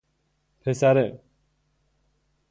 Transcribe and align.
پسره 0.63 1.21